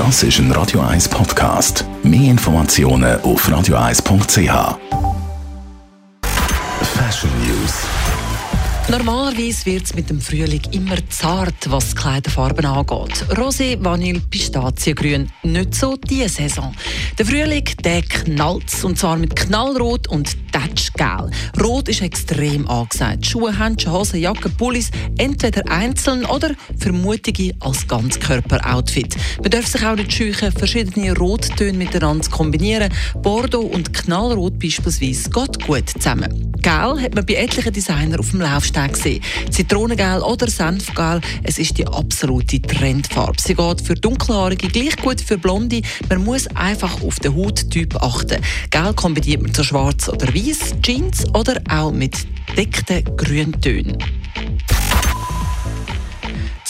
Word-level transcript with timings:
Das 0.00 0.22
ist 0.22 0.38
ein 0.38 0.50
Radio 0.52 0.80
1 0.80 1.10
Podcast. 1.10 1.84
Mehr 2.02 2.30
Informationen 2.30 3.20
auf 3.20 3.46
radio1.ch. 3.46 4.78
Fashion 6.82 7.30
News. 7.46 7.82
Normalerweise 8.88 9.66
wird 9.66 9.84
es 9.84 9.94
mit 9.94 10.08
dem 10.08 10.18
Frühling 10.18 10.62
immer 10.70 10.96
zart, 11.10 11.54
was 11.66 11.94
Kleiderfarben 11.94 12.64
angeht. 12.64 13.26
Rosé, 13.32 13.76
Vanille, 13.78 14.22
Pistaziengrün. 14.30 15.30
Nicht 15.42 15.74
so 15.74 15.96
diese 15.96 16.30
Saison. 16.30 16.74
Der 17.18 17.26
Frühling, 17.26 17.68
der 17.84 18.00
knallt 18.00 18.82
und 18.82 18.98
zwar 18.98 19.18
mit 19.18 19.36
Knallrot 19.36 20.08
und 20.08 20.34
Tatschgel. 21.00 21.30
Rot 21.62 21.88
ist 21.88 22.02
extrem 22.02 22.68
angesagt. 22.68 23.26
Schuhe, 23.26 23.56
Handschuhe, 23.56 23.92
Hosen, 23.92 24.20
Jacken, 24.20 24.54
Pullis, 24.56 24.90
entweder 25.16 25.70
einzeln 25.70 26.24
oder 26.26 26.50
vermutige 26.78 27.54
als 27.60 27.86
Ganzkörper-Outfit. 27.88 29.16
Man 29.40 29.50
darf 29.50 29.66
sich 29.66 29.84
auch 29.84 29.96
nicht 29.96 30.12
scheuchen, 30.12 30.52
verschiedene 30.52 31.16
Rottöne 31.16 31.78
miteinander 31.78 32.24
zu 32.24 32.30
kombinieren. 32.30 32.92
Bordeaux 33.22 33.66
und 33.66 33.92
Knallrot 33.92 34.58
beispielsweise 34.58 35.30
geht 35.30 35.66
gut 35.66 35.88
zusammen. 35.90 36.52
Gel 36.62 37.00
hat 37.00 37.14
man 37.14 37.24
bei 37.24 37.34
etlichen 37.34 37.72
Designern 37.72 38.20
auf 38.20 38.30
dem 38.30 38.40
Laufsteg 38.40 38.92
gesehen. 38.92 39.22
Zitronengel 39.50 40.20
oder 40.20 40.48
Senfgel, 40.48 41.20
es 41.42 41.58
ist 41.58 41.78
die 41.78 41.86
absolute 41.86 42.60
Trendfarbe. 42.60 43.40
Sie 43.40 43.54
geht 43.54 43.80
für 43.80 43.94
Dunkelhaarige 43.94 44.68
gleich 44.68 44.96
gut 44.96 45.20
für 45.20 45.38
Blonde. 45.38 45.80
Man 46.10 46.24
muss 46.24 46.46
einfach 46.48 47.02
auf 47.02 47.18
den 47.20 47.34
Hauttyp 47.34 47.96
achten. 47.96 48.42
Gel 48.70 48.92
kombiniert 48.94 49.42
man 49.42 49.54
zu 49.54 49.64
schwarz 49.64 50.08
oder 50.08 50.26
weiß, 50.34 50.74
Jeans 50.90 51.24
oder 51.36 51.62
auch 51.70 51.92
mit 51.92 52.26
dickten 52.56 53.04
Grüntönen. 53.16 53.96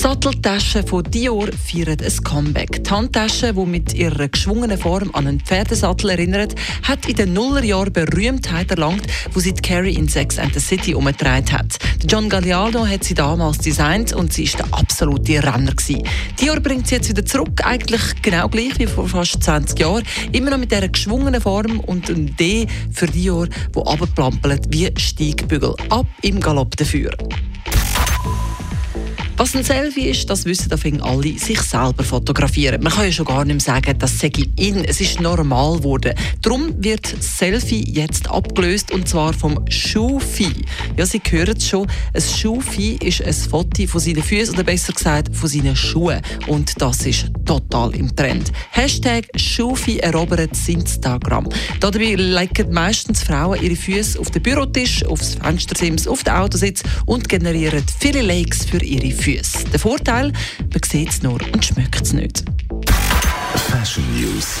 Satteltaschen 0.00 0.86
von 0.86 1.04
Dior 1.04 1.50
feiern 1.52 1.98
ein 2.00 2.24
Comeback. 2.24 2.82
Die 2.82 2.90
Handtasche, 2.90 3.52
die 3.52 3.66
mit 3.66 3.92
ihrer 3.92 4.28
geschwungenen 4.28 4.78
Form 4.78 5.10
an 5.12 5.26
einen 5.26 5.40
Pferdesattel 5.40 6.08
erinnert, 6.08 6.54
hat 6.84 7.06
in 7.06 7.16
den 7.16 7.34
Nullerjahren 7.34 7.92
Berühmtheit 7.92 8.70
erlangt, 8.70 9.02
wo 9.34 9.40
sie 9.40 9.52
die 9.52 9.60
Carrie 9.60 9.96
in 9.96 10.08
Sex 10.08 10.38
and 10.38 10.54
the 10.54 10.60
City 10.60 10.94
umgetragen 10.94 11.52
hat. 11.52 11.76
John 12.08 12.30
Galliano 12.30 12.86
hat 12.86 13.04
sie 13.04 13.12
damals 13.12 13.58
designt 13.58 14.14
und 14.14 14.32
sie 14.32 14.44
ist 14.44 14.58
der 14.58 14.72
absolute 14.72 15.34
Renner 15.34 15.72
gewesen. 15.72 16.02
Dior 16.40 16.60
bringt 16.60 16.86
sie 16.86 16.94
jetzt 16.94 17.10
wieder 17.10 17.26
zurück, 17.26 17.60
eigentlich 17.62 18.22
genau 18.22 18.48
gleich 18.48 18.78
wie 18.78 18.86
vor 18.86 19.06
fast 19.06 19.42
20 19.42 19.78
Jahren, 19.78 20.04
immer 20.32 20.48
noch 20.48 20.58
mit 20.58 20.72
dieser 20.72 20.88
geschwungenen 20.88 21.42
Form 21.42 21.78
und 21.78 22.08
ein 22.08 22.34
D 22.36 22.66
für 22.90 23.06
Dior, 23.06 23.48
wo 23.74 23.82
abgeplampelt 23.82 24.62
wie 24.70 24.90
Steigbügel. 24.96 25.74
Ab 25.90 26.06
im 26.22 26.40
Galopp 26.40 26.74
dafür. 26.78 27.10
Was 29.40 29.56
ein 29.56 29.64
Selfie 29.64 30.10
ist, 30.10 30.28
das 30.28 30.44
wissen 30.44 30.70
auf 30.70 30.84
alle, 30.84 31.38
sich 31.38 31.62
selber 31.62 32.04
fotografieren. 32.04 32.82
Man 32.82 32.92
kann 32.92 33.06
ja 33.06 33.10
schon 33.10 33.24
gar 33.24 33.42
nicht 33.42 33.54
mehr 33.54 33.74
sagen, 33.74 33.98
das 33.98 34.18
sei 34.18 34.30
in. 34.56 34.84
Es 34.84 35.00
ist 35.00 35.18
normal 35.18 35.78
geworden. 35.78 36.12
Darum 36.42 36.74
wird 36.76 37.06
Selfie 37.06 37.82
jetzt 37.90 38.28
abgelöst 38.28 38.92
und 38.92 39.08
zwar 39.08 39.32
vom 39.32 39.64
Schufi. 39.70 40.52
Ja, 40.96 41.06
Sie 41.06 41.20
hören 41.28 41.56
es 41.56 41.68
schon. 41.68 41.86
Ein 42.14 42.22
Schufi 42.22 42.96
ist 43.02 43.22
ein 43.22 43.32
Foto 43.32 43.86
von 43.86 44.00
seinen 44.00 44.22
Füßen 44.22 44.54
oder 44.54 44.64
besser 44.64 44.92
gesagt 44.92 45.34
von 45.36 45.48
seinen 45.48 45.76
Schuhen. 45.76 46.20
Und 46.46 46.80
das 46.80 47.06
ist 47.06 47.30
total 47.44 47.94
im 47.94 48.14
Trend. 48.16 48.52
Hashtag 48.70 49.26
Schufi 49.36 49.98
erobert 49.98 50.50
Instagram. 50.66 51.48
Dabei 51.80 52.14
legen 52.14 52.72
meistens 52.72 53.22
Frauen 53.22 53.62
ihre 53.62 53.76
Füße 53.76 54.18
auf 54.18 54.30
den 54.30 54.42
Bürotisch, 54.42 55.04
aufs 55.04 55.34
Fenstersims, 55.34 56.06
auf 56.06 56.24
den 56.24 56.34
Autositz 56.34 56.82
und 57.06 57.28
generieren 57.28 57.84
viele 57.98 58.22
Likes 58.22 58.64
für 58.64 58.82
ihre. 58.82 59.10
Füße. 59.10 59.64
Der 59.72 59.78
Vorteil, 59.78 60.32
man 60.58 60.80
sieht 60.84 61.10
es 61.10 61.22
nur 61.22 61.40
und 61.52 61.64
schmeckt 61.64 62.02
es 62.02 62.12
nicht. 62.12 62.44
Fashion 63.54 64.04
News. 64.14 64.60